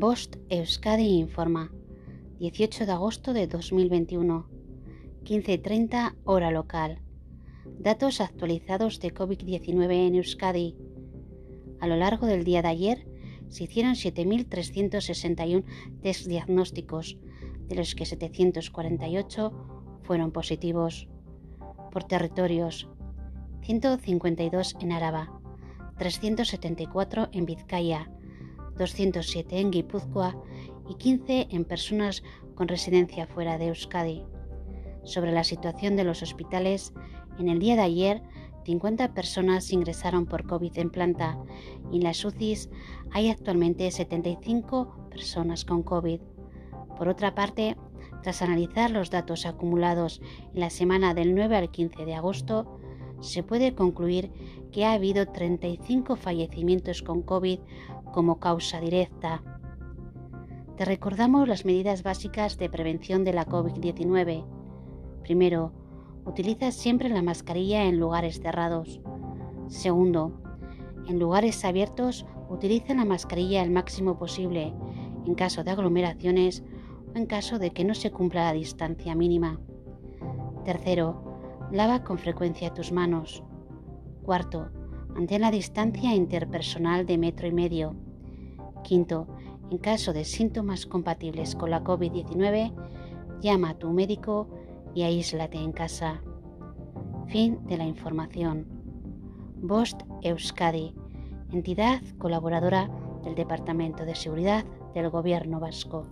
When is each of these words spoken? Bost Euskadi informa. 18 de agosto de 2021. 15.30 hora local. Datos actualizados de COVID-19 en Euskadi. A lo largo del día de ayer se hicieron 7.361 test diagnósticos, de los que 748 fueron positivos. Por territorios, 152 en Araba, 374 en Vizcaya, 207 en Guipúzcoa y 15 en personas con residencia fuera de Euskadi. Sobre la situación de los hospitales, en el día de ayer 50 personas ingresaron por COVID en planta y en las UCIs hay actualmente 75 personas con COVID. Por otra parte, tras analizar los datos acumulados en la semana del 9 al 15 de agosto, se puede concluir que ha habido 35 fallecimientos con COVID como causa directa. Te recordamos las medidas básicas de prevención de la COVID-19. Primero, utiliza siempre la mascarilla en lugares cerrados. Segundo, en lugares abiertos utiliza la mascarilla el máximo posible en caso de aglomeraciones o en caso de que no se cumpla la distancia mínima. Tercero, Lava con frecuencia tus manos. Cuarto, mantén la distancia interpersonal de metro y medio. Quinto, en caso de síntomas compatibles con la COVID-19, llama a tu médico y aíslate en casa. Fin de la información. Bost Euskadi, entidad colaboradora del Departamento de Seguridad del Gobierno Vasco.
Bost 0.00 0.36
Euskadi 0.48 1.18
informa. 1.18 1.72
18 2.38 2.86
de 2.86 2.92
agosto 2.92 3.32
de 3.32 3.48
2021. 3.48 4.46
15.30 5.24 6.14
hora 6.22 6.52
local. 6.52 7.00
Datos 7.80 8.20
actualizados 8.20 9.00
de 9.00 9.12
COVID-19 9.12 10.06
en 10.06 10.14
Euskadi. 10.14 10.76
A 11.80 11.88
lo 11.88 11.96
largo 11.96 12.28
del 12.28 12.44
día 12.44 12.62
de 12.62 12.68
ayer 12.68 13.08
se 13.48 13.64
hicieron 13.64 13.94
7.361 13.94 15.64
test 16.00 16.28
diagnósticos, 16.28 17.18
de 17.66 17.74
los 17.74 17.96
que 17.96 18.06
748 18.06 19.52
fueron 20.04 20.30
positivos. 20.30 21.08
Por 21.90 22.04
territorios, 22.04 22.88
152 23.62 24.76
en 24.80 24.92
Araba, 24.92 25.40
374 25.98 27.30
en 27.32 27.46
Vizcaya, 27.46 28.12
207 28.78 29.60
en 29.60 29.70
Guipúzcoa 29.70 30.36
y 30.88 30.94
15 30.94 31.48
en 31.50 31.64
personas 31.64 32.22
con 32.54 32.68
residencia 32.68 33.26
fuera 33.26 33.58
de 33.58 33.68
Euskadi. 33.68 34.24
Sobre 35.04 35.32
la 35.32 35.44
situación 35.44 35.96
de 35.96 36.04
los 36.04 36.22
hospitales, 36.22 36.92
en 37.38 37.48
el 37.48 37.58
día 37.58 37.76
de 37.76 37.82
ayer 37.82 38.22
50 38.64 39.14
personas 39.14 39.72
ingresaron 39.72 40.26
por 40.26 40.46
COVID 40.46 40.76
en 40.78 40.90
planta 40.90 41.38
y 41.90 41.96
en 41.96 42.04
las 42.04 42.24
UCIs 42.24 42.68
hay 43.12 43.30
actualmente 43.30 43.90
75 43.90 45.08
personas 45.10 45.64
con 45.64 45.82
COVID. 45.82 46.20
Por 46.96 47.08
otra 47.08 47.34
parte, 47.34 47.76
tras 48.22 48.42
analizar 48.42 48.90
los 48.90 49.10
datos 49.10 49.46
acumulados 49.46 50.20
en 50.52 50.60
la 50.60 50.70
semana 50.70 51.14
del 51.14 51.34
9 51.34 51.56
al 51.56 51.70
15 51.70 52.04
de 52.04 52.14
agosto, 52.14 52.78
se 53.20 53.42
puede 53.42 53.74
concluir 53.74 54.30
que 54.72 54.84
ha 54.84 54.92
habido 54.92 55.26
35 55.26 56.16
fallecimientos 56.16 57.02
con 57.02 57.22
COVID 57.22 57.60
como 58.12 58.38
causa 58.38 58.80
directa. 58.80 59.42
Te 60.76 60.84
recordamos 60.84 61.48
las 61.48 61.64
medidas 61.64 62.02
básicas 62.02 62.56
de 62.56 62.70
prevención 62.70 63.24
de 63.24 63.32
la 63.32 63.46
COVID-19. 63.46 64.44
Primero, 65.22 65.72
utiliza 66.24 66.70
siempre 66.70 67.08
la 67.08 67.22
mascarilla 67.22 67.84
en 67.84 67.98
lugares 67.98 68.40
cerrados. 68.40 69.00
Segundo, 69.66 70.40
en 71.08 71.18
lugares 71.18 71.64
abiertos 71.64 72.26
utiliza 72.48 72.94
la 72.94 73.04
mascarilla 73.04 73.62
el 73.62 73.70
máximo 73.70 74.18
posible 74.18 74.72
en 75.26 75.34
caso 75.34 75.64
de 75.64 75.70
aglomeraciones 75.70 76.62
o 77.14 77.18
en 77.18 77.26
caso 77.26 77.58
de 77.58 77.70
que 77.70 77.84
no 77.84 77.94
se 77.94 78.10
cumpla 78.10 78.44
la 78.44 78.52
distancia 78.52 79.14
mínima. 79.14 79.60
Tercero, 80.64 81.27
Lava 81.70 82.02
con 82.02 82.16
frecuencia 82.16 82.72
tus 82.72 82.92
manos. 82.92 83.42
Cuarto, 84.24 84.70
mantén 85.12 85.44
la 85.44 85.52
distancia 85.52 86.16
interpersonal 86.16 87.04
de 87.04 87.20
metro 87.20 87.46
y 87.46 87.52
medio. 87.52 87.92
Quinto, 88.82 89.28
en 89.70 89.76
caso 89.76 90.14
de 90.16 90.24
síntomas 90.24 90.86
compatibles 90.86 91.54
con 91.54 91.68
la 91.68 91.84
COVID-19, 91.84 92.72
llama 93.42 93.70
a 93.70 93.78
tu 93.78 93.92
médico 93.92 94.48
y 94.94 95.02
aíslate 95.02 95.58
en 95.58 95.72
casa. 95.72 96.22
Fin 97.26 97.60
de 97.66 97.76
la 97.76 97.84
información. 97.84 98.64
Bost 99.60 100.00
Euskadi, 100.22 100.94
entidad 101.52 102.00
colaboradora 102.16 102.88
del 103.24 103.34
Departamento 103.34 104.06
de 104.06 104.14
Seguridad 104.14 104.64
del 104.94 105.10
Gobierno 105.10 105.60
Vasco. 105.60 106.06